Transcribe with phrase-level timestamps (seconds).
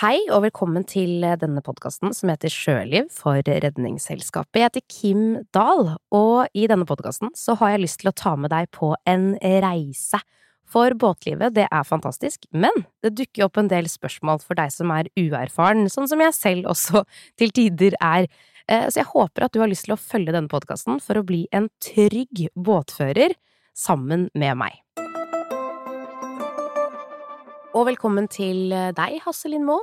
[0.00, 4.56] Hei og velkommen til denne podkasten som heter Sjøliv for Redningsselskapet.
[4.56, 8.32] Jeg heter Kim Dahl, og i denne podkasten så har jeg lyst til å ta
[8.40, 10.22] med deg på en reise.
[10.64, 14.88] For båtlivet, det er fantastisk, men det dukker opp en del spørsmål for deg som
[14.96, 17.04] er uerfaren, sånn som jeg selv også
[17.42, 18.30] til tider er.
[18.72, 21.26] Eh, så jeg håper at du har lyst til å følge denne podkasten for å
[21.28, 23.36] bli en trygg båtfører
[23.76, 24.80] sammen med meg.
[27.76, 29.78] Og velkommen til deg, Hasse Lindmo.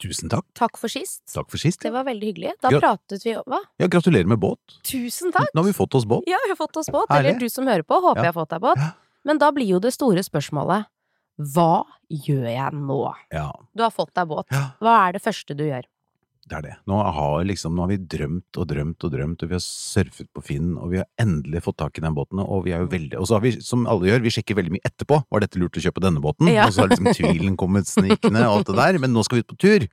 [0.00, 0.46] Tusen takk.
[0.56, 1.24] Takk for sist.
[1.34, 1.80] Takk for sist.
[1.82, 2.52] Det var veldig hyggelig.
[2.62, 3.58] Da Gra pratet vi om Hva?
[3.82, 4.76] Ja, gratulerer med båt.
[4.86, 5.50] Tusen takk!
[5.54, 6.28] Nå har vi fått oss båt.
[6.30, 7.10] Ja, vi har fått oss båt.
[7.10, 7.32] Herlig.
[7.34, 8.28] Eller du som hører på, håper Ja.
[8.28, 8.78] jeg har fått deg båt.
[8.78, 8.92] Ja.
[9.26, 10.86] Men da blir jo det store spørsmålet
[11.38, 13.14] hva gjør jeg nå?
[13.34, 14.46] Ja, Du har fått deg båt.
[14.50, 14.70] Ja.
[14.80, 15.84] Hva er det første du gjør?
[16.48, 16.74] Det er det.
[16.88, 20.28] Nå har, liksom, nå har vi drømt og drømt og drømt, og vi har surfet
[20.34, 22.90] på Finn, og vi har endelig fått tak i den båten, og vi er jo
[22.92, 25.20] veldig Og så har vi, som alle gjør, vi sjekker veldig mye etterpå.
[25.28, 26.50] Var dette lurt å kjøpe denne båten?
[26.52, 26.66] Ja.
[26.66, 29.46] Og så har liksom tvilen kommet snikende og alt det der, men nå skal vi
[29.46, 29.88] ut på tur.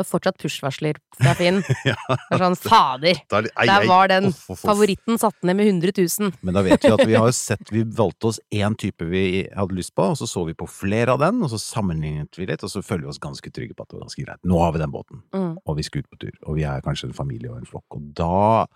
[0.00, 1.60] Du var fortsatt push-varsler fra Finn.
[1.90, 1.96] Ja.
[2.08, 3.18] Det er sånn fader!
[3.32, 4.62] Der, ei, ei, Der var den uff, uff, uff.
[4.64, 6.32] favoritten satt ned med 100 000.
[6.46, 9.42] Men da vet vi at vi har jo sett Vi valgte oss én type vi
[9.52, 12.48] hadde lyst på, og så så vi på flere av den, og så sammenlignet vi
[12.48, 14.40] litt, og så føler vi oss ganske trygge på at det var ganske greit.
[14.48, 15.22] Nå har vi den båten.
[15.36, 15.58] Mm.
[15.64, 17.98] og vi skal ut på tur, og vi er kanskje en familie og en flokk,
[17.98, 18.66] og da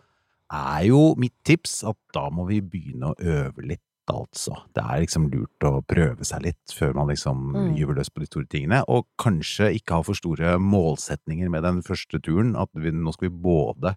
[0.55, 4.55] er jo mitt tips at da må vi begynne å øve litt, altså.
[4.75, 7.77] Det er liksom lurt å prøve seg litt før man liksom Mm.
[7.77, 11.83] gyver løs på de store tingene, og kanskje ikke ha for store målsetninger med den
[11.83, 13.95] første turen, at vi, nå skal vi både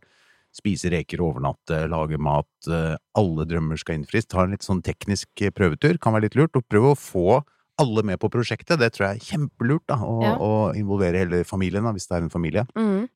[0.58, 5.28] spise reker, overnatte, lage mat, eh, alle drømmer skal innfris, ta en litt sånn teknisk
[5.42, 7.44] eh, prøvetur, kan være litt lurt, og prøve å få
[7.80, 10.74] alle med på prosjektet, det tror jeg er kjempelurt, da, å, Ja.
[10.74, 13.10] involvere hele familien, da, hvis det er en familie Mm.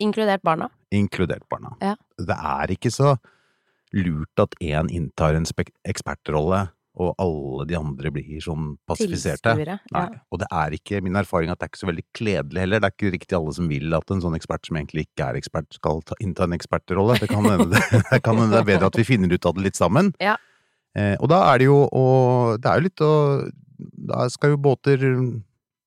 [0.00, 0.70] Inkludert barna.
[0.92, 1.74] inkludert barna.
[1.82, 1.96] Ja.
[2.18, 3.18] Det er ikke så
[3.96, 5.46] lurt at én inntar en
[5.86, 6.66] ekspertrolle,
[6.96, 8.70] og alle de andre blir sånn.
[9.92, 10.04] Nei.
[10.08, 10.20] Ja.
[10.32, 12.80] Og det er ikke min erfaring at det er ikke så veldig kledelig heller.
[12.80, 15.40] Det er ikke riktig alle som vil at en sånn ekspert som egentlig ikke er
[15.40, 17.18] ekspert, skal ta, innta en ekspertrolle.
[17.20, 19.76] Det kan hende det, det, det er bedre at vi finner ut av det litt
[19.76, 20.14] sammen.
[20.24, 20.38] Ja.
[20.96, 22.06] Eh, og da er det jo å
[22.56, 23.12] Det er jo litt å
[23.76, 25.02] Da skal jo båter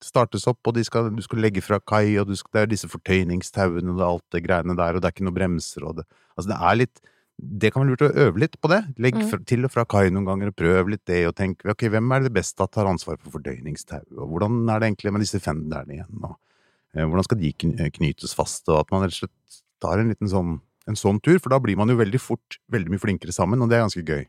[0.03, 2.69] startes opp, og de skal, du skal legge fra kai, og du skal, det er
[2.71, 6.05] disse fortøyningstauene og alt det greiene der, og det er ikke noe bremser og det
[6.39, 7.01] Altså, det er litt
[7.39, 8.81] Det kan være lurt å øve litt på det.
[8.99, 9.45] Legg Mm.
[9.45, 12.23] til og fra kai noen ganger, og prøv litt det, og tenk ok, hvem er
[12.23, 14.03] det beste at tar ansvar for fordøyningstau?
[14.17, 16.37] og hvordan er det egentlig med disse fenderne igjen, og
[16.93, 20.27] eh, hvordan skal de knytes fast, og at man rett og slett tar en liten
[20.27, 23.61] sånn en sånn tur, for da blir man jo veldig fort veldig mye flinkere sammen,
[23.61, 24.25] og det er ganske gøy.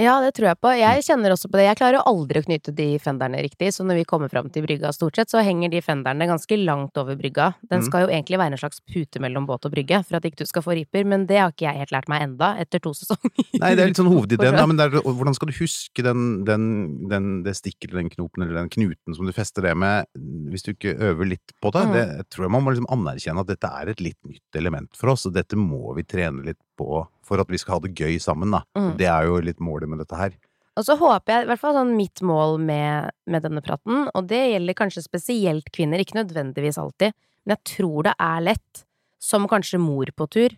[0.00, 0.70] Ja, det tror jeg på.
[0.78, 1.66] Jeg kjenner også på det.
[1.68, 4.92] Jeg klarer aldri å knyte de fenderne riktig, så når vi kommer fram til brygga
[4.96, 7.50] stort sett, så henger de fenderne ganske langt over brygga.
[7.68, 7.86] Den Mm.
[7.86, 10.46] skal jo egentlig være en slags pute mellom båt og brygge, for at ikke du
[10.46, 13.44] skal få riper, men det har ikke jeg helt lært meg enda, etter to sesonger.
[13.60, 17.08] Nei, det er litt sånn hovedideen, da, men er, hvordan skal du huske den, den,
[17.10, 20.06] den, det stikket eller den knopen eller den knuten som du fester det med,
[20.50, 21.84] hvis du ikke øver litt på det?
[21.86, 21.92] Mm.
[21.92, 24.96] Det jeg tror jeg man må liksom anerkjenne at dette er et litt nytt element
[24.96, 27.92] for oss, og dette må vi trene litt på for at vi skal ha det
[27.94, 28.64] gøy sammen, da.
[28.78, 28.94] Mm.
[28.98, 30.36] Det er jo litt målet med dette her.
[30.78, 34.28] Og så håper jeg, i hvert fall sånn mitt mål med, med denne praten, og
[34.30, 37.12] det gjelder kanskje spesielt kvinner, ikke nødvendigvis alltid,
[37.44, 38.84] men jeg tror det er lett,
[39.20, 40.54] som kanskje mor på tur,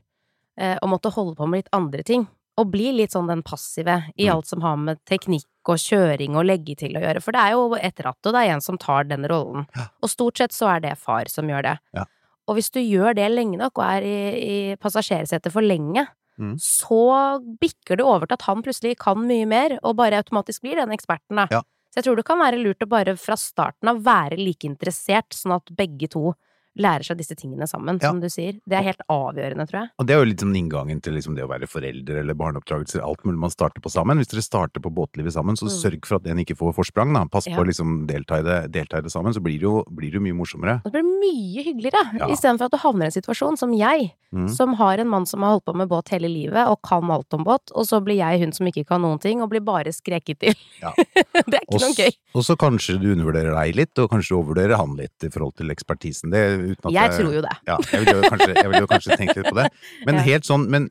[0.60, 2.28] eh, å måtte holde på med litt andre ting,
[2.60, 4.34] og bli litt sånn den passive i Mm.
[4.36, 7.56] alt som har med teknikk og kjøring og legge til å gjøre, for det er
[7.56, 9.66] jo et ratt, og det er en som tar den rollen.
[9.74, 9.88] Ja.
[10.04, 11.78] Og stort sett så er det far som gjør det.
[11.96, 12.04] Ja.
[12.48, 16.08] Og hvis du gjør det lenge nok, og er i, i passasjersetet for lenge,
[16.40, 16.54] Mm.
[16.56, 20.78] så bikker det over til at han plutselig kan mye mer, og bare automatisk blir
[20.80, 21.44] den eksperten, da.
[21.52, 21.60] Ja.
[21.92, 25.28] Så jeg tror det kan være lurt å bare fra starten av være like interessert,
[25.36, 26.32] sånn at begge to
[26.78, 28.08] lærer seg disse tingene sammen, Ja.
[28.10, 28.54] som du sier.
[28.66, 29.88] Det er helt avgjørende, tror jeg.
[29.98, 33.02] Og det er jo litt sånn inngangen til liksom det å være forelder eller barneoppdragelser,
[33.04, 34.16] alt mulig man starter på sammen.
[34.18, 35.76] Hvis dere starter på båtlivet sammen, så Mm.
[35.82, 37.24] sørg for at en ikke får forsprang, da.
[37.26, 37.56] Pass Ja.
[37.56, 40.10] på å liksom delta i det, delta i det sammen, så blir det jo, blir
[40.12, 40.80] det mye morsommere.
[40.84, 42.26] Og det blir mye hyggeligere, Ja.
[42.28, 44.48] istedenfor at du havner i en situasjon som jeg, Mm.
[44.48, 47.26] som har en mann som har holdt på med båt hele livet, og kan alt
[47.34, 49.92] om båt, og så blir jeg hun som ikke kan noen ting, og blir bare
[49.92, 50.54] skreket til.
[50.80, 50.92] Ja.
[50.96, 52.12] det er ikke noe gøy.
[52.34, 55.54] og så kanskje du undervurderer deg litt, og kanskje du overvurderer han litt i forhold
[55.56, 56.30] til ekspertisen.
[56.30, 56.61] Det,
[56.94, 57.52] Jeg tror jo det.
[57.68, 59.68] Ja, jeg ville jo kanskje, jeg ville jo kanskje tenke litt på det.
[60.06, 60.26] Men Ja.
[60.30, 60.88] helt sånn, men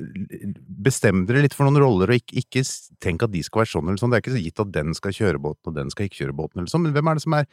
[0.82, 2.64] bestem dere litt for noen roller, og ikke, ikke
[3.04, 4.14] tenk at de skal være sånn eller sånn.
[4.14, 6.38] Det er ikke så gitt at den skal kjøre båten, og den skal ikke kjøre
[6.38, 7.46] båten eller sånn, men hvem er det som er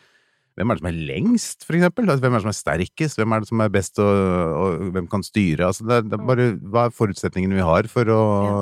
[0.58, 2.08] hvem er det som er lengst, for eksempel?
[2.10, 3.18] Altså, Hvem er det som er sterkest?
[3.20, 4.16] Hvem er det som er best, og,
[4.58, 5.68] og hvem kan styre?
[5.68, 8.16] Altså, det, er, det er bare hva er forutsetningene vi har for å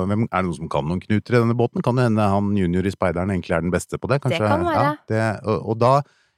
[0.05, 1.81] hvem, Er det noen som kan noen knuter i denne båten?
[1.81, 4.21] Kan det hende han junior i speideren egentlig er den beste på det?
[4.21, 4.83] Kanskje, kan være.
[4.83, 5.93] Ja, det, og, og da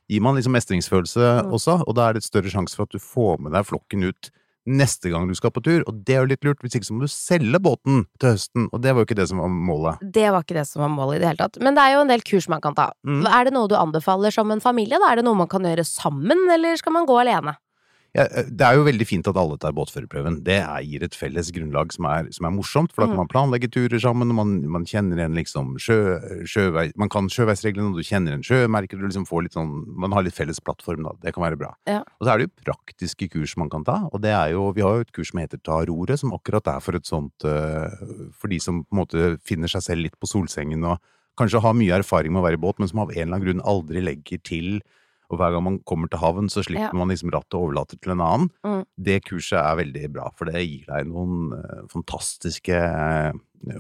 [0.09, 3.01] gir man liksom mestringsfølelse også, og da er det et større sjanse for at du
[3.01, 4.31] får med deg flokken ut
[4.69, 6.95] neste gang du skal på tur, og det er jo litt lurt, hvis ikke så
[6.95, 10.03] må du selge båten til høsten, og det var jo ikke det som var målet.
[10.17, 11.57] Det var ikke det som var målet i det hele tatt.
[11.63, 12.89] Men det er jo en del kurs man kan ta.
[13.07, 13.23] Mm.
[13.25, 14.99] Er det noe du anbefaler som en familie?
[15.01, 17.55] Da er det noe man kan gjøre sammen, eller skal man gå alene?
[18.17, 20.39] Ja, det er jo veldig fint at alle tar båtførerprøven.
[20.43, 23.21] Det er, gir et felles grunnlag som er, som er morsomt, for da kan Mm.
[23.21, 25.97] man planlegge turer sammen, og man, man kjenner igjen liksom sjø,
[26.49, 29.69] sjøvei, Man kan sjøveisreglene, og du kjenner en sjømerker, du liksom får litt sånn
[29.99, 31.13] Man har litt felles plattform, da.
[31.21, 31.75] Det kan være bra.
[31.85, 32.01] Ja.
[32.19, 34.81] Og så er det jo praktiske kurs man kan ta, og det er jo Vi
[34.81, 37.45] har jo et kurs som heter Ta roret, som akkurat er for et sånt
[38.33, 40.97] For de som på en måte finner seg selv litt på solsengen og
[41.39, 43.45] kanskje har mye erfaring med å være i båt, men som av en eller annen
[43.45, 44.81] grunn aldri legger til
[45.29, 46.97] og hver gang man kommer til havn, så slipper Ja.
[46.97, 48.49] man liksom rattet og overlater til en annen.
[48.65, 48.83] Mm.
[48.97, 53.31] Det kurset er veldig bra, for det gir deg noen eh, fantastiske eh,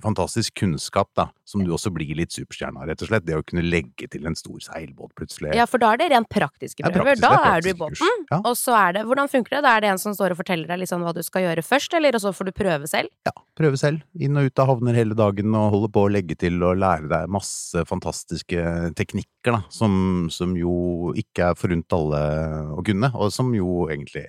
[0.03, 3.23] Fantastisk kunnskap, da, som du også blir litt superstjerne av, rett og slett.
[3.25, 5.53] Det å kunne legge til en stor seilbåt plutselig.
[5.55, 7.15] Ja, for da er det rent praktiske prøver.
[7.15, 8.37] Ja, praktisk- Da er er du i båten, Ja.
[8.43, 9.61] og så er det Hvordan funker det?
[9.63, 11.63] Da er det en som står og forteller deg litt sånn hva du skal gjøre
[11.63, 13.09] først, eller og så får du prøve selv?
[13.25, 14.01] Ja, prøve selv.
[14.19, 17.07] Inn og ut av havner hele dagen og holde på å legge til og lære
[17.09, 23.31] deg masse fantastiske teknikker, da, som, som jo ikke er forunt alle å kunne, og
[23.31, 24.25] som jo egentlig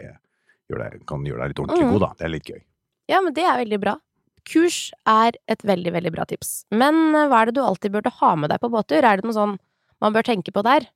[0.71, 1.93] gjør deg, kan gjøre deg litt ordentlig Mm.
[1.93, 2.13] god, da.
[2.19, 2.63] Det er litt gøy.
[3.09, 3.97] Ja, men det er veldig bra.
[4.49, 6.65] Kurs er et veldig, veldig bra tips.
[6.71, 9.05] Men eh, hva er det du alltid burde ha med deg på båttur?
[9.05, 9.59] Er det noe sånn
[10.01, 10.89] man bør tenke på der?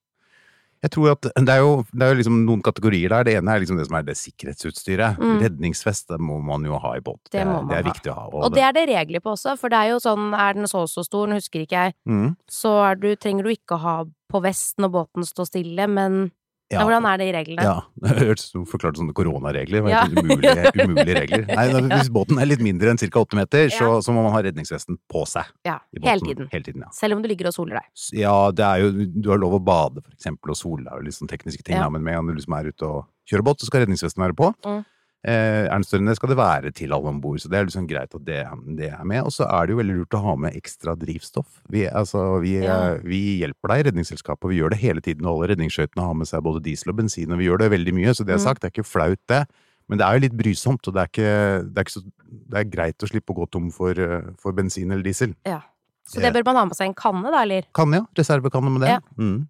[0.84, 3.24] Jeg tror at det er jo, det er jo liksom noen kategorier der.
[3.24, 5.16] Det ene er liksom det som er det sikkerhetsutstyret.
[5.16, 5.38] Mm.
[5.40, 7.22] Redningsvest det må man jo ha i båt.
[7.32, 7.88] Det er- det er ha.
[7.88, 8.26] viktig å ha.
[8.44, 10.82] Og det er det regler på også, for det er jo sånn, er den så
[10.84, 12.36] og så stor, nå husker ikke jeg, mm.
[12.50, 16.32] så du, trenger du ikke ha på vest når båten står stille, men
[16.72, 16.78] ja.
[16.78, 16.84] ja.
[16.86, 17.64] hvordan er det i reglene?
[17.66, 17.74] Ja,
[18.04, 19.88] det hørtes som forklarte sånne koronaregler.
[19.92, 20.04] Ja.
[20.08, 21.46] umulige, umulige regler.
[21.50, 23.22] Nei, hvis båten er litt mindre enn ca.
[23.22, 25.50] åtte meter, så, så må man ha redningsvesten på seg.
[25.68, 26.48] Ja, hele tiden.
[26.52, 26.92] Hele tiden, ja.
[26.96, 27.90] Selv om du ligger og soler deg.
[28.18, 31.06] Ja, det er jo Du har lov å bade, for eksempel, og sole deg og
[31.06, 31.90] litt sånn tekniske ting, Ja.
[31.92, 34.50] men med gang du liksom er ute og kjører båt, så skal redningsvesten være på.
[34.66, 34.82] Mm.
[35.24, 37.56] Eh, er den større enn det, skal det være til alle om bord, så det
[37.56, 38.42] er liksom greit at det,
[38.76, 39.22] det er med.
[39.24, 41.62] Og så er det jo veldig lurt å ha med ekstra drivstoff.
[41.72, 42.92] Vi, altså, vi, Ja.
[42.92, 45.24] eh, vi hjelper deg i Redningsselskapet, vi gjør det hele tiden.
[45.24, 47.94] Og alle redningsskøytene har med seg både diesel og bensin, og vi gjør det veldig
[47.96, 48.44] mye, så det er Mm.
[48.44, 49.46] sagt, det er ikke flaut, det.
[49.88, 52.04] Men det er jo litt brysomt, og det er, ikke, det er, ikke så,
[52.50, 55.34] det er greit å slippe å gå tom for, eh, for bensin eller diesel.
[55.46, 55.60] Ja.
[56.06, 57.64] Så det bør man ha med seg en kanne, da, eller?
[57.72, 58.02] Kan ja.
[58.14, 58.88] Reservekanne med det.
[58.92, 59.00] Ja.
[59.16, 59.48] Mm.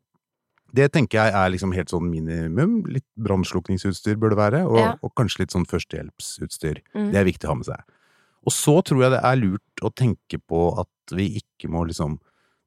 [0.75, 2.81] Det tenker jeg er liksom helt sånn minimum.
[2.91, 4.94] Litt brannslukningsutstyr bør det være, og, Ja.
[5.03, 6.81] og kanskje litt sånn førstehjelpsutstyr.
[6.94, 7.12] Mm.
[7.12, 7.82] Det er viktig å ha med seg.
[8.44, 12.19] Og så tror jeg det er lurt å tenke på at vi ikke må liksom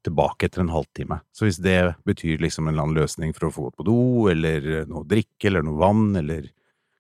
[0.07, 1.19] tilbake etter en halvtime.
[1.35, 4.27] Så hvis det betyr liksom en eller annen løsning for å få gått på do,
[4.31, 6.49] eller noe drikke, eller noe vann, eller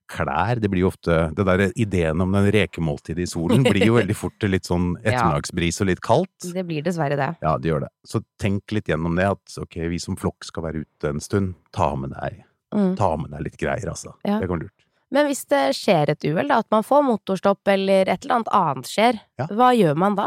[0.07, 3.97] klær Det blir jo ofte Det der ideen om den rekemåltidet i solen blir jo
[3.99, 6.49] veldig fort litt sånn ettermiddagsbris og litt kaldt.
[6.53, 7.29] Det blir dessverre det.
[7.43, 7.91] Ja, det gjør det.
[8.07, 11.55] Så tenk litt gjennom det, at ok, vi som flokk skal være ute en stund.
[11.75, 12.43] Ta med deg,
[12.75, 12.97] Mm.
[12.99, 14.11] ta med deg litt greier, altså.
[14.27, 14.39] Ja.
[14.41, 14.73] Det kan lurt.
[15.09, 18.49] Men hvis det skjer et uhell, da, at man får motorstopp eller et eller annet
[18.51, 19.47] annet skjer, Ja.
[19.47, 20.25] hva gjør man da?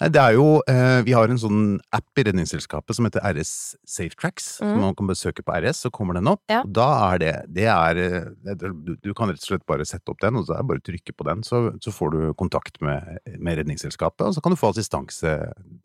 [0.00, 1.58] Nei, det er jo eh, Vi har en sånn
[1.92, 3.50] app i Redningsselskapet som heter RS
[3.84, 4.46] Safetracks.
[4.64, 4.78] Mm.
[4.80, 6.40] Man kan besøke på RS, så kommer den opp.
[6.48, 6.62] Ja.
[6.64, 10.08] Og da er det Det er eh, du, du kan rett og slett bare sette
[10.14, 12.20] opp den, og så er det bare å trykke på den, så, så får du
[12.40, 15.36] kontakt med, med Redningsselskapet, og så kan du få assistanse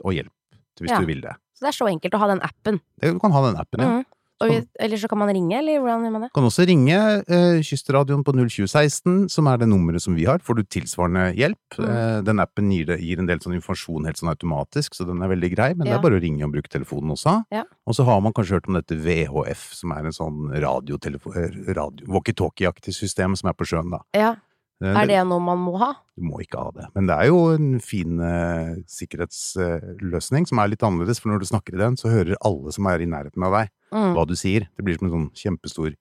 [0.03, 0.31] og hjelp
[0.79, 0.97] hvis Ja.
[1.00, 1.31] du vil det.
[1.56, 2.81] Så det er så enkelt å ha den appen.
[3.00, 3.13] det.
[3.13, 3.91] Du kan ha den appen, ja.
[4.00, 4.06] Mhm.
[4.45, 6.30] Og eller så kan man ringe, eller hvordan gjør man det?
[6.36, 10.39] Kan også ringe eh, Kystradioen på 02016, som er det nummeret som vi har.
[10.45, 11.77] Får du tilsvarende hjelp.
[11.80, 11.89] Mm.
[11.89, 15.21] Eh, den appen gir, det, gir en del sånn informasjon helt sånn automatisk, så den
[15.25, 15.69] er veldig grei.
[15.75, 17.38] Men det er bare å ringe og bruke telefonen også.
[17.56, 17.65] Ja.
[17.86, 21.62] Og så har man kanskje hørt om dette VHF, som er en sånn radiotelefo- eh,
[21.75, 24.03] radio, walkietalkie-aktig system som er på sjøen, da.
[24.15, 24.36] Ja,
[24.84, 25.93] Eh, Er det noe man må ha?
[26.20, 26.89] Du må ikke ha det.
[26.96, 31.48] Men det er jo en fin eh, sikkerhetsløsning som er litt annerledes, for når du
[31.48, 34.14] snakker i den, så hører alle som er i nærheten av deg, Mm.
[34.18, 34.68] hva du sier.
[34.75, 35.94] Det blir som en sånn kjempestor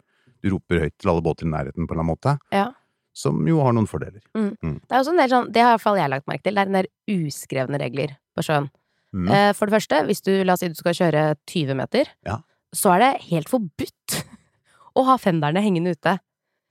[0.42, 2.66] Du roper høyt til alle båter i nærheten på en eller annen måte, Ja.
[3.14, 4.20] som jo har noen fordeler.
[4.34, 6.54] Det er jo sånn del sånn, det har i hvert fall jeg lagt merke til,
[6.54, 8.68] det er en del uskrevne regler på sjøen.
[9.14, 9.30] Mm.
[9.30, 12.38] Eh, For det første, hvis du, la oss si du skal kjøre 20 meter, Ja.
[12.74, 14.24] så er det helt forbudt
[14.96, 16.18] å ha fenderne hengende ute.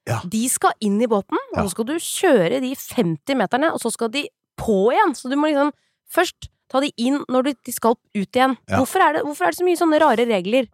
[0.06, 0.20] Ja.
[0.28, 3.90] De skal inn i båten, og så skal du kjøre de 50 meterne, og så
[3.92, 4.28] skal de
[4.60, 5.16] på igjen.
[5.16, 5.72] Så du må liksom
[6.12, 8.58] først ta de inn når de skal ut igjen.
[8.70, 8.78] Ja.
[8.84, 10.68] Hvorfor, er det, hvorfor er det så mye sånne rare regler?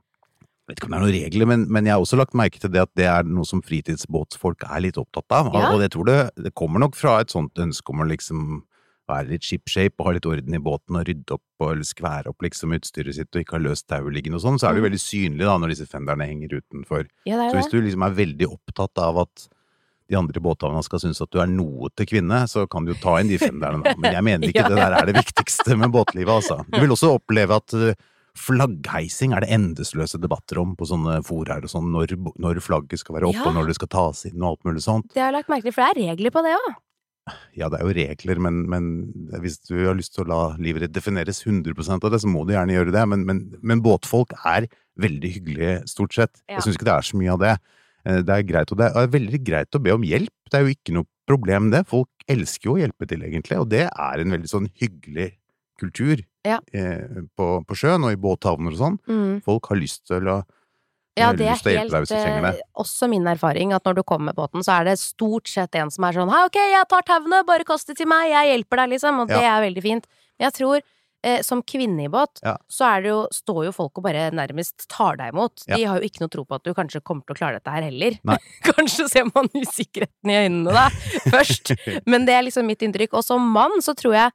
[0.69, 2.59] Jeg vet ikke om det er noen regler, men, men jeg har også lagt merke
[2.61, 5.47] til det at det er noe som fritidsbåtfolk er litt opptatt av.
[5.55, 5.71] Ja.
[5.73, 8.43] Og jeg tror det, det kommer nok fra et sånt ønske om å liksom
[9.09, 12.45] være litt shipshape og ha litt orden i båten og rydde opp og skvære opp
[12.45, 14.85] liksom utstyret sitt og ikke ha løst tauet liggende og sånn, så er det jo
[14.85, 14.89] Mm.
[14.91, 17.07] veldig synlig da når disse fenderne henger utenfor.
[17.25, 19.47] Ja, Så hvis du liksom er veldig opptatt av at
[20.09, 22.99] de andre båthavna skal synes at du er noe til kvinne, så kan du jo
[23.01, 23.95] ta inn de fenderne da.
[23.97, 24.69] Men jeg mener ikke Ja.
[24.69, 26.61] det der er det viktigste med båtlivet, altså.
[26.69, 27.93] Du vil også oppleve at uh,
[28.37, 33.15] flaggheising er det endeløse debatter om på sånne foraer og sånn, når, når flagget skal
[33.19, 33.47] være oppe Ja.
[33.49, 35.09] og når det skal tas inn og alt mulig sånt.
[35.13, 36.69] Det har jeg lagt merke til, for det er regler på det òg.
[37.53, 38.85] Ja, det er jo regler, men, men
[39.43, 42.41] hvis du har lyst til å la livet ditt defineres 100% av det, så må
[42.47, 43.03] du gjerne gjøre det.
[43.11, 44.65] Men, men, men båtfolk er
[44.97, 46.41] veldig hyggelige, stort sett.
[46.47, 46.55] Ja.
[46.57, 47.51] Jeg syns ikke det er så mye av det.
[48.09, 50.33] Eh, Det er greit, og det er veldig greit å be om hjelp.
[50.49, 51.83] Det er jo ikke noe problem, det.
[51.91, 55.29] Folk elsker jo å hjelpe til, egentlig, og det er en veldig sånn hyggelig
[55.79, 56.59] kultur Ja.
[56.73, 58.99] eh, på, på sjøen og i båthavner og sånn.
[59.09, 59.41] Mm.
[59.43, 60.37] Folk har lyst til å
[61.19, 62.53] Ja, det er deg helt det.
[62.55, 65.75] eh, også min erfaring at når du kommer med båten, så er det stort sett
[65.75, 68.53] en som er sånn Hei, ok, jeg tar tauene, bare kast det til meg, jeg
[68.53, 69.19] hjelper deg, liksom.
[69.25, 70.07] Og det er veldig fint.
[70.39, 70.79] Men jeg tror
[71.27, 72.55] eh, som kvinne i båt, Ja.
[72.71, 75.65] så er det jo, står jo folk og bare nærmest tar deg imot.
[75.67, 77.73] De har jo ikke noe tro på at du kanskje kommer til å klare dette
[77.75, 78.15] her heller.
[78.71, 80.87] Kanskje ser man usikkerheten i øynene da,
[81.35, 81.75] først.
[82.07, 83.17] Men det er liksom mitt inntrykk.
[83.19, 84.31] Og som mann så tror jeg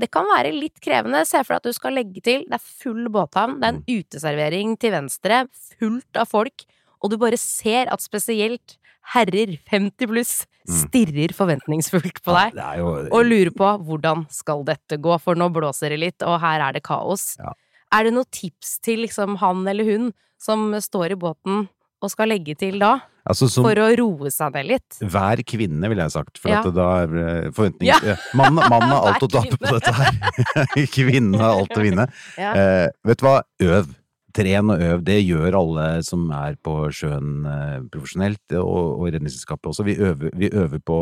[0.00, 1.20] det kan være litt krevende.
[1.28, 3.82] Se for deg at du skal legge til, det er full båthavn, det er en
[3.84, 4.00] Mm.
[4.00, 5.44] uteservering til venstre,
[5.78, 6.64] fullt av folk,
[7.02, 8.76] og du bare ser at spesielt
[9.14, 10.74] herrer 50 pluss Mm.
[10.82, 12.56] stirrer forventningsfullt på deg.
[12.78, 16.60] Jo Og lurer på hvordan skal dette gå, for nå blåser det litt, og her
[16.60, 17.36] er det kaos.
[17.38, 17.52] Ja.
[17.92, 21.68] Er det noen tips til liksom han eller hun som står i båten
[22.02, 24.98] og skal legge til da, altså, som, for å roe seg ned litt?
[25.00, 26.38] Hver kvinne, ville jeg sagt.
[26.38, 26.60] For Ja.
[26.60, 27.98] at da er eh, forventning Ja.
[28.04, 30.16] eh, Mannen mann har alt å tape på dette her.
[30.96, 32.08] Kvinnen har alt å vinne.
[32.38, 32.52] Ja.
[32.54, 33.38] Eh, vet du hva?
[33.62, 33.94] Øv.
[34.36, 35.00] Tren og øv.
[35.06, 39.86] Det gjør alle som er på sjøen eh, profesjonelt, og, og Redningsselskapet også.
[39.88, 40.98] Vi øver, vi øver på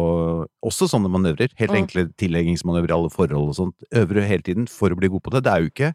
[0.63, 1.51] også sånne manøvrer.
[1.59, 1.81] Helt Mm.
[1.83, 3.75] enkle tilleggingsmanøvrer i alle forhold og sånt.
[3.91, 5.43] Øver hele tiden for å bli god på det.
[5.49, 5.91] Det er jo ikke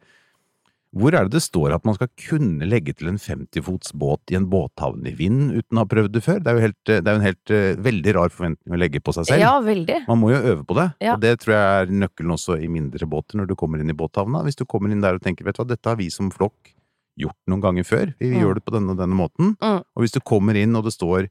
[0.98, 4.36] Hvor er det det står at man skal kunne legge til en 50-fots båt i
[4.40, 6.40] en båthavn i vind uten å ha prøvd det før?
[6.42, 9.14] Det er jo, helt, det er en helt eh, veldig rar forventning å legge på
[9.14, 9.40] seg selv.
[9.44, 10.00] ja, veldig.
[10.08, 11.14] Man må jo øve på det, Ja.
[11.14, 13.94] og det tror jeg er nøkkelen også i mindre båter når du kommer inn i
[13.94, 14.42] båthavna.
[14.44, 16.74] Hvis du kommer inn der og tenker vet du hva, dette har vi som flokk
[17.20, 18.42] gjort noen ganger før, vi Mm.
[18.42, 19.56] gjør det på denne og denne måten.
[19.62, 19.84] Mm.
[19.94, 21.30] Og hvis du kommer inn og det står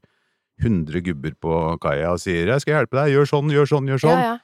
[0.61, 3.99] 100 gubber på kaia og sier 'jeg skal hjelpe deg, gjør sånn, gjør sånn, gjør
[4.03, 4.37] Ja, sånn', ja.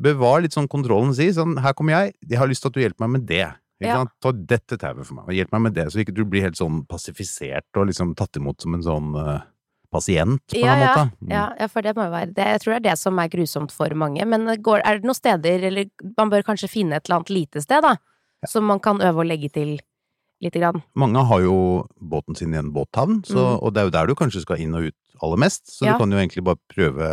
[0.00, 2.80] bevar litt sånn kontrollen, si sånn 'her kommer jeg, jeg har lyst til at du
[2.80, 3.54] hjelper meg med det'.
[3.84, 3.98] Ja.
[4.22, 6.56] Ta dette tauet for meg, og hjelp meg med det, så ikke du blir helt
[6.56, 9.40] sånn passifisert og liksom tatt imot som en sånn eh,
[9.92, 10.92] pasient, på Ja, en ja.
[10.94, 11.04] måte.
[11.20, 11.32] Mm.
[11.34, 12.46] Ja, ja, for det må jo være det.
[12.56, 14.24] Jeg tror det er det som er grusomt for mange.
[14.28, 17.62] Men går, er det noen steder, eller man bør kanskje finne et eller annet lite
[17.64, 17.94] sted, da,
[18.48, 19.76] som man kan øve å legge til
[20.42, 20.82] lite grann?
[20.96, 21.56] Mange har jo
[22.00, 23.60] båten sin i en båthavn, så, mm.
[23.60, 25.62] og det er jo der du kanskje skal inn og ut aller mest.
[25.72, 25.92] Så Ja.
[25.94, 27.06] du kan jo egentlig bare prøve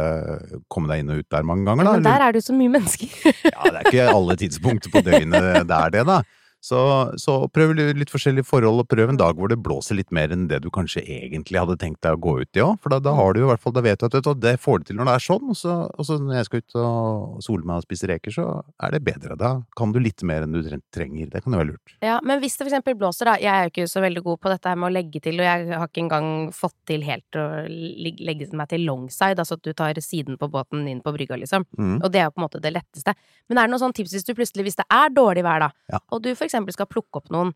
[0.58, 1.93] å komme deg inn og ut der mange ganger, da.
[2.00, 3.12] Men der er det jo så mye mennesker.
[3.48, 6.22] Ja, det er ikke alle tidspunkter på døgnet det er det, da.
[6.63, 6.79] Så,
[7.20, 10.46] så prøv litt forskjellige forhold, og prøv en dag hvor det blåser litt mer enn
[10.48, 12.77] det du kanskje egentlig hadde tenkt deg å gå ut i òg.
[12.84, 14.32] For da, da har du jo i hvert fall, da vet du at vet du,
[14.46, 16.63] det får du til når det er sånn, og så, og så når jeg skal
[16.63, 18.48] ut og sole meg og spise reker, så
[18.79, 19.36] er det bedre.
[19.39, 20.62] Da kan du litt mer enn du
[20.96, 21.27] trenger.
[21.34, 21.98] Det kan jo være lurt.
[22.05, 23.36] Ja, men hvis det for eksempel blåser, da.
[23.43, 25.50] Jeg er jo ikke så veldig god på dette her med å legge til, og
[25.50, 29.74] jeg har ikke engang fått til helt å legge meg til longside, altså at du
[29.75, 31.67] tar siden på båten inn på brygga, liksom.
[31.75, 32.00] Mm.
[32.00, 33.17] Og det er jo på en måte det letteste.
[33.51, 35.70] Men er det noen sånn tips hvis du plutselig, hvis det er dårlig vær, da,
[35.91, 36.00] Ja.
[36.10, 37.51] og du for eksempel skal plukke opp noen,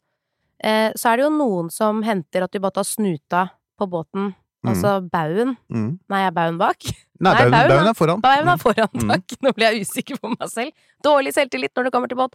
[0.64, 3.48] eh, så er det jo noen som henter at du bare tar snuta
[3.80, 4.34] på båten,
[4.66, 4.72] Mm.
[4.74, 5.52] altså baugen.
[5.72, 6.00] Mm.
[6.10, 6.82] Nei, er baugen bak?
[7.22, 8.22] Nei, Nei, baugen, er- foran.
[8.22, 9.10] Baugen er foran, foran, Mm.
[9.14, 9.38] takk.
[9.46, 10.72] Nå blir jeg usikker på meg selv.
[11.06, 12.34] Dårlig selvtillit når du kommer til båt.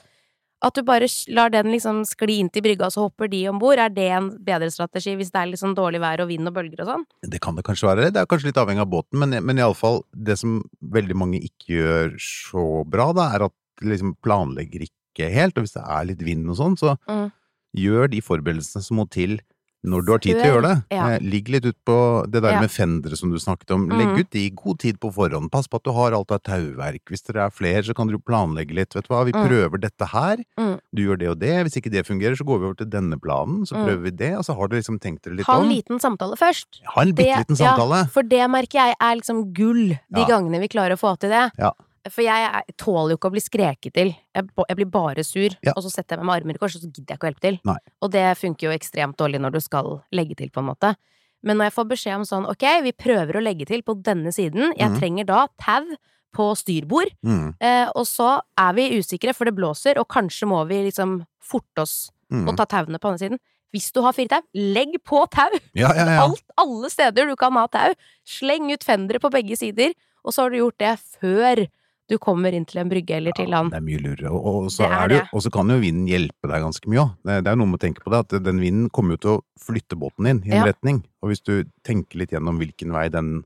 [0.62, 3.58] At du bare lar den liksom skli inn til brygga, og så hopper de om
[3.58, 3.76] bord.
[3.82, 6.84] Er det en bedre strategi hvis det er sånn dårlig vær og vind og bølger
[6.84, 7.04] og sånn?
[7.28, 8.12] Det kan det kanskje være.
[8.14, 11.74] Det er kanskje litt avhengig av båten, men, men iallfall det som veldig mange ikke
[11.82, 13.52] gjør så bra, da, er at
[13.82, 15.56] liksom planlegger ikke helt.
[15.56, 17.32] Og hvis det er litt vind og sånn, så Mm.
[17.76, 19.40] gjør de forberedelsene som må til
[19.84, 20.84] når du har tid til å gjøre det.
[20.92, 21.08] ja.
[21.10, 22.60] Eh, Ligg litt ut på det der Ja.
[22.60, 23.88] med fendere som du snakket om.
[23.88, 24.18] Legg Mhm.
[24.20, 25.50] ut de i god tid på forhånd.
[25.50, 27.00] Pass på at du har alt av tauverk.
[27.10, 28.94] Hvis dere er flere, så kan du planlegge litt.
[28.94, 29.48] Vet du hva, vi Mm.
[29.48, 30.36] prøver dette her.
[30.56, 30.78] Mm.
[30.94, 31.66] Du gjør det og det.
[31.66, 33.66] Hvis ikke det fungerer, så går vi over til denne planen.
[33.66, 33.84] Så Mm.
[33.88, 35.54] prøver vi det, og så har dere liksom tenkt dere litt om.
[35.56, 36.78] Ha en liten samtale først.
[36.86, 40.68] Ha en bitte liten ja, for det merker jeg er liksom gull de gangene vi
[40.68, 41.50] klarer å få til det.
[41.58, 41.72] Ja.
[42.10, 44.08] For jeg er, tåler jo ikke å bli skreket til.
[44.34, 45.72] Jeg, jeg blir bare sur, Ja.
[45.76, 47.30] og så setter jeg meg med armer i kors, og så gidder jeg ikke å
[47.30, 47.58] hjelpe til.
[47.68, 47.76] Nei.
[48.02, 50.94] Og det funker jo ekstremt dårlig når du skal legge til, på en måte.
[51.42, 54.32] Men når jeg får beskjed om sånn, ok, vi prøver å legge til på denne
[54.34, 54.98] siden, jeg mm.
[54.98, 55.86] trenger da tau
[56.34, 57.54] på styrbord, Mm.
[57.60, 61.82] eh, og så er vi usikre, for det blåser, og kanskje må vi liksom forte
[61.82, 62.48] oss Mm.
[62.48, 63.38] og ta tauene på andre siden.
[63.74, 65.50] Hvis du har fire legg på tau!
[65.74, 66.22] Ja, ja, ja.
[66.24, 67.92] Alt, alle steder du kan ha tau.
[68.24, 69.92] Sleng ut fendere på begge sider,
[70.24, 71.66] og så har du gjort det før
[72.12, 73.72] du kommer inn til en brygge eller til land.
[73.72, 74.32] Det er mye lurere.
[74.32, 76.90] Og, og, så Det er det jo, og så kan jo vinden hjelpe deg ganske
[76.92, 77.14] mye òg.
[77.24, 79.32] Det, det er noe med å tenke på det, at den vinden kommer jo til
[79.36, 80.68] å flytte båten din i en Ja.
[80.68, 81.02] retning.
[81.24, 81.54] Og hvis du
[81.86, 83.42] tenker litt gjennom hvilken vei den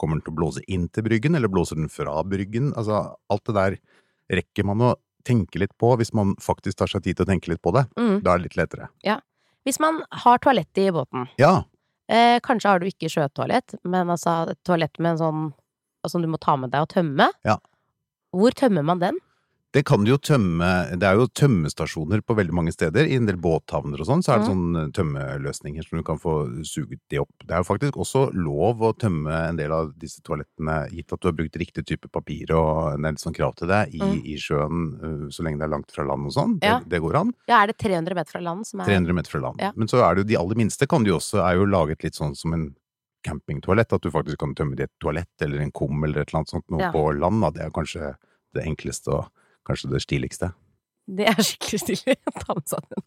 [0.00, 3.56] kommer til å blåse inn til bryggen, eller blåser den fra bryggen, altså alt det
[3.56, 3.78] der
[4.40, 4.94] rekker man å
[5.26, 7.86] tenke litt på hvis man faktisk tar seg tid til å tenke litt på det.
[7.98, 8.20] Mm.
[8.22, 8.90] Da er det litt lettere.
[9.66, 11.64] Hvis man har toalett i båten, Ja,
[12.08, 15.54] eh, kanskje har du ikke sjøtoalett, men altså et toalett med en sånn
[16.06, 17.30] som du må ta med deg og tømme.
[17.44, 17.56] Ja.
[18.36, 19.16] Hvor tømmer man den?
[19.74, 20.64] Det kan du jo tømme
[20.96, 23.04] Det er jo tømmestasjoner på veldig mange steder.
[23.10, 24.52] I en del båthavner og sånn, så er det Mm.
[24.54, 27.28] sånne tømmeløsninger som du kan få suget de opp.
[27.44, 31.20] Det er jo faktisk også lov å tømme en del av disse toalettene, gitt at
[31.20, 34.24] du har brukt riktig type papir og er litt sånn krav til det, i, Mm.
[34.24, 36.58] i sjøen uh, så lenge det er langt fra land og sånn.
[36.62, 36.78] Ja.
[36.80, 37.34] Det, det går an.
[37.48, 39.60] Ja, er det 300 meter fra land som er 300 meter fra land.
[39.60, 39.72] Ja.
[39.76, 42.02] Men så er det jo de aller minste kan du jo også, er jo laget
[42.02, 42.74] litt sånn som en
[43.26, 46.30] campingtoalett, at du faktisk kan tømme det i et toalett eller en kum eller et
[46.30, 46.92] eller annet sånt noe Ja.
[46.94, 47.42] på land.
[47.42, 47.50] Da.
[47.50, 48.14] Det er kanskje
[48.54, 49.24] det enkleste og
[49.66, 50.52] kanskje det stiligste.
[51.06, 52.16] Det er skikkelig stilig.
[52.42, 53.02] Ta med seg den.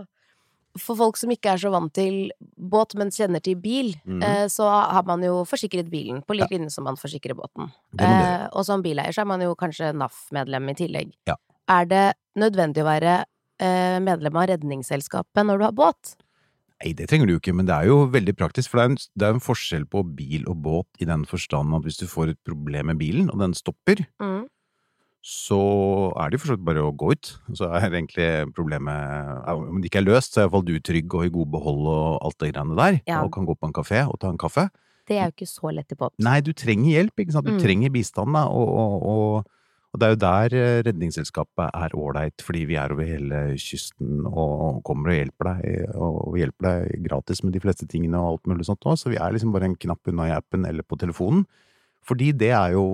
[0.80, 4.22] For folk som ikke er så vant til båt, men kjenner til bil, mm.
[4.52, 7.72] så har man jo forsikret bilen på lik linje som man forsikrer båten.
[7.90, 8.06] Det.
[8.06, 11.10] Eh, og som bileier så er man jo kanskje NAF-medlem i tillegg.
[11.28, 11.36] Ja.
[11.70, 12.06] Er det
[12.38, 13.24] nødvendig å være
[14.00, 16.14] medlem av Redningsselskapet når du har båt?
[16.80, 18.70] Nei, det trenger du jo ikke, men det er jo veldig praktisk.
[18.72, 21.74] For det er, en, det er en forskjell på bil og båt i den forstand
[21.76, 24.46] at hvis du får et problem med bilen, og den stopper, Mm.
[25.20, 25.58] så
[26.16, 27.30] er det jo for så vidt bare å gå ut.
[27.52, 31.26] Så er egentlig problemet Om det ikke er løst, så er iallfall du trygg og
[31.26, 33.00] i god behold og alt det greiene der.
[33.06, 33.20] Ja.
[33.26, 34.70] Og kan gå på en kafé og ta en kaffe.
[35.06, 36.12] Det er jo ikke så lett i båt.
[36.22, 37.44] Nei, du trenger hjelp, ikke sant.
[37.44, 37.60] Du Mm.
[37.60, 38.46] trenger bistand, da.
[38.48, 39.46] Og, og, og,
[39.90, 44.26] og det er jo der eh, Redningsselskapet er ålreit, fordi vi er over hele kysten
[44.28, 48.52] og kommer og hjelper deg, og hjelper deg gratis med de fleste tingene og alt
[48.52, 49.00] mulig sånt òg.
[49.00, 51.42] Så vi er liksom bare en knapp unna i appen eller på telefonen.
[52.06, 52.84] Fordi det er jo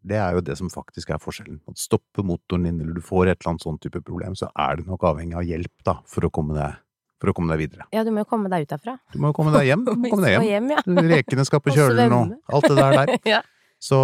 [0.00, 1.60] det, er jo det som faktisk er forskjellen.
[1.68, 4.80] At stopper motoren din, eller du får et eller annet sånn type problem, så er
[4.80, 6.78] du nok avhengig av hjelp, da, for å komme deg,
[7.20, 7.88] for å komme deg videre.
[7.94, 8.96] Ja, du må jo komme deg ut derfra.
[9.12, 9.84] Du må jo komme deg hjem.
[10.12, 10.46] Komme deg hjem.
[10.48, 11.10] hjem, ja.
[11.12, 13.14] Rekene skal på kjølen og alt det der der.
[13.36, 13.42] ja.
[13.84, 13.98] Så,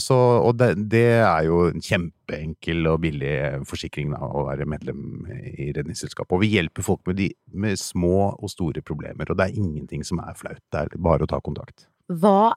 [0.00, 3.32] så og det, det er jo en kjempeenkel og billig
[3.68, 6.32] forsikring da, å være medlem i Redningsselskapet.
[6.32, 10.06] Og vi hjelper folk med, de, med små og store problemer, og det er ingenting
[10.06, 10.62] som er flaut.
[10.72, 11.90] Det er bare å ta kontakt.
[12.08, 12.54] Hva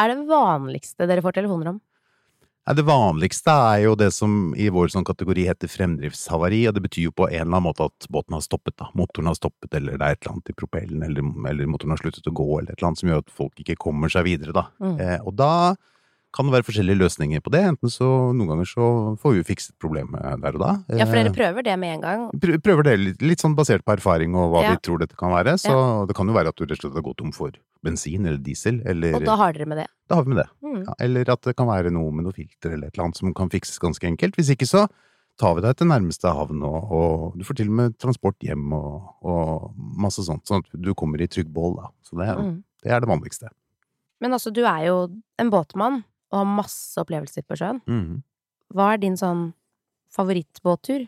[0.00, 1.82] er det vanligste dere får telefoner om?
[2.64, 6.82] Nei, det vanligste er jo det som i vår sånn kategori heter fremdriftshavari, og det
[6.86, 8.88] betyr jo på en eller annen måte at båten har stoppet, da.
[8.96, 12.00] Motoren har stoppet, eller det er et eller annet i propellen, eller, eller motoren har
[12.00, 14.56] sluttet å gå, eller et eller annet som gjør at folk ikke kommer seg videre,
[14.56, 14.64] da.
[14.80, 14.96] Mm.
[14.96, 15.52] Eh, og da
[16.34, 17.60] kan det være forskjellige løsninger på det.
[17.62, 18.86] Enten så Noen ganger så
[19.22, 20.70] får vi jo fikset problemet der og da.
[20.98, 22.24] Ja, for dere Eh, prøver det med en gang.
[22.64, 24.70] prøver det litt, litt sånn basert på erfaring og hva Ja.
[24.74, 25.54] vi tror dette kan være.
[25.62, 27.52] Så det kan jo være at du rett og slett har gått tom for
[27.84, 29.86] bensin eller diesel, eller Og da har dere med det.
[30.08, 30.48] da har vi med det.
[30.64, 30.84] Mm.
[30.86, 33.32] Ja, eller at det kan være noe med noe filter eller et eller annet som
[33.34, 34.34] kan fikses ganske enkelt.
[34.36, 34.88] Hvis ikke så
[35.38, 38.72] tar vi deg til nærmeste havn, og, og du får til og med transport hjem
[38.72, 41.88] og, og masse sånt, sånn at du kommer i trygg behold, da.
[42.02, 42.62] Så det, Mm.
[42.82, 43.48] det er det vanligste.
[44.20, 47.78] Men altså, du er jo en båtmann og har masse opplevelser på sjøen.
[48.74, 49.52] Hva er din sånn
[50.10, 51.06] favorittbåttur?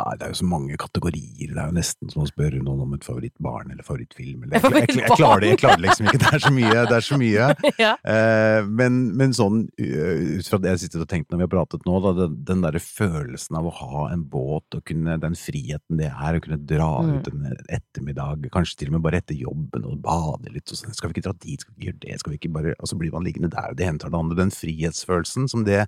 [0.00, 1.50] Ja, det er jo så mange kategorier.
[1.52, 4.46] Det er jo nesten som å spørre noen om et favorittbarn eller favorittfilm.
[4.46, 6.20] Eller, jeg, jeg, jeg, jeg, klarer det, jeg klarer det liksom ikke.
[6.22, 6.84] Det er så mye.
[6.88, 7.48] Det er så mye.
[7.84, 7.90] ja.
[8.14, 11.52] Eh, men, men sånn øh, ut fra det jeg sitter og tenker når vi har
[11.52, 15.36] pratet nå, da, den, den derre følelsen av å ha en båt og kunne, den
[15.36, 17.12] friheten det er, å kunne dra Mm.
[17.18, 20.94] ut en ettermiddag, kanskje til og med bare etter jobben og bade litt og sånn,
[20.96, 22.88] skal vi ikke dra dit, skal vi ikke gjøre det, skal vi ikke bare Og
[22.90, 24.38] så blir man liggende der, og det hentar det andre.
[24.38, 25.82] Den frihetsfølelsen som det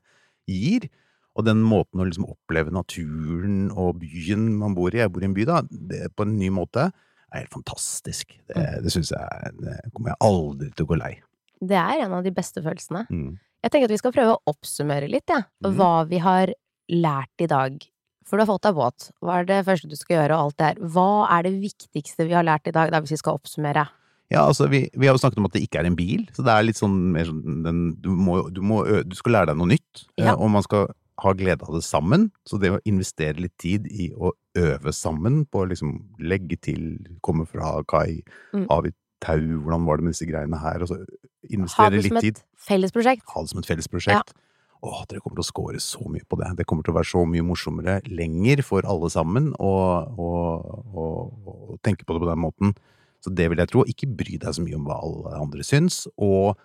[0.50, 0.86] gir,
[1.34, 5.28] og den måten å liksom oppleve naturen og byen man bor i, jeg bor i
[5.28, 6.90] en by da, det på en ny måte,
[7.34, 8.36] er helt fantastisk.
[8.46, 8.82] Det, Mm.
[8.84, 11.14] det syns jeg Det kommer jeg aldri til å gå lei.
[11.60, 13.06] Det er en av de beste følelsene.
[13.10, 13.38] Mm.
[13.64, 15.42] Jeg tenker at vi skal prøve å oppsummere litt, ja.
[15.64, 15.74] Mhm.
[15.76, 16.52] Hva vi har
[16.92, 17.82] lært i dag.
[18.24, 19.10] For du har fått deg båt.
[19.22, 20.86] Hva er det første du skal gjøre, og alt det her.
[20.86, 23.88] Hva er det viktigste vi har lært i dag, da, hvis vi skal oppsummere?
[24.30, 26.42] Ja, altså, vi, vi har jo snakket om at det ikke er en bil, så
[26.44, 29.56] det er litt sånn mer sånn den, du, må, du, må, du skal lære deg
[29.60, 30.34] noe nytt, eh, Ja.
[30.36, 30.88] og man skal
[31.22, 32.30] ha glede av det sammen.
[32.46, 36.98] Så det å investere litt tid i å øve sammen på å liksom legge til,
[37.22, 38.22] komme fra kai,
[38.52, 38.66] Mm.
[38.70, 41.06] har vi tau, hvordan var det med disse greiene her, og så Ha
[41.50, 42.36] investere det som litt tid.
[42.38, 43.22] et fellesprosjekt.
[43.34, 44.32] Ha det som et fellesprosjekt.
[44.84, 46.56] Åh, dere kommer til å score så mye på det.
[46.58, 52.14] Det kommer til å være så mye morsommere lenger for alle sammen å tenke på
[52.14, 52.74] det på den måten.
[53.24, 53.84] Så det vil jeg tro.
[53.88, 56.04] Ikke bry deg så mye om hva alle andre syns.
[56.20, 56.56] Og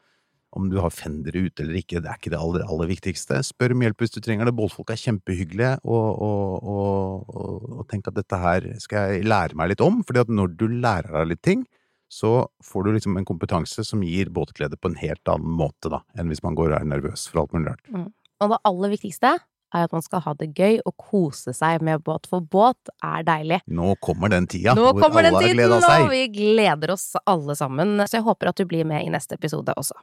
[0.57, 3.41] om du har fendere ute eller ikke, det er ikke det aller, aller viktigste.
[3.45, 4.55] Spør om hjelp hvis du trenger det.
[4.57, 9.73] Båtfolk er kjempehyggelige, og, og, og, og, tenk at dette her skal jeg lære meg
[9.73, 10.01] litt om.
[10.07, 11.67] fordi at når du lærer deg litt ting,
[12.09, 16.01] så får du liksom en kompetanse som gir båtglede på en helt annen måte da,
[16.17, 18.09] enn hvis man går og er nervøs for alt mulig rart.
[18.39, 19.35] Og det aller viktigste
[19.69, 23.25] er at man skal ha det gøy og kose seg med båt, for båt er
[23.27, 23.61] deilig.
[23.69, 26.23] Nå kommer den tida Nå hvor kommer den alle har tiden, den tiden, og vi
[26.33, 27.99] gleder oss alle sammen.
[28.07, 29.97] Så jeg håper at du blir med i neste episode også.